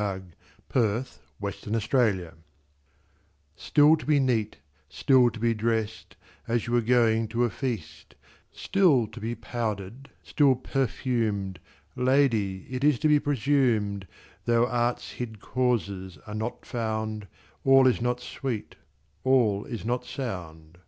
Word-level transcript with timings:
Ben 0.00 0.32
Jonson 0.72 1.20
Clerimont's 1.42 1.90
Song 1.90 2.42
STILL 3.54 3.96
to 3.98 4.06
be 4.06 4.18
neat, 4.18 4.56
still 4.88 5.28
to 5.28 5.38
be 5.38 5.52
dressed, 5.52 6.16
As 6.48 6.66
you 6.66 6.72
were 6.72 6.80
going 6.80 7.28
to 7.28 7.44
a 7.44 7.50
feast; 7.50 8.14
Still 8.50 9.06
to 9.08 9.20
be 9.20 9.34
powdered, 9.34 10.08
still 10.22 10.54
perfumed; 10.54 11.60
Lady, 11.96 12.66
it 12.70 12.82
is 12.82 12.98
to 13.00 13.08
be 13.08 13.20
presumed, 13.20 14.06
Though 14.46 14.66
art's 14.66 15.10
hid 15.10 15.38
causes 15.42 16.16
are 16.26 16.34
not 16.34 16.64
found, 16.64 17.26
All 17.62 17.86
is 17.86 18.00
not 18.00 18.20
sweet, 18.22 18.76
all 19.22 19.66
is 19.66 19.84
not 19.84 20.06
sound. 20.06 20.78